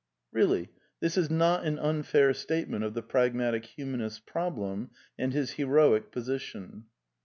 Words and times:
Beally, 0.35 0.69
this 0.99 1.15
is 1.15 1.29
not 1.29 1.63
an 1.63 1.77
unfair 1.77 2.33
statement 2.33 2.83
of 2.83 2.95
the 2.95 3.03
pragmatic 3.03 3.65
humanist's 3.65 4.17
problem 4.17 4.89
and 5.15 5.31
his 5.31 5.51
heroic 5.51 6.09
position. 6.11 6.85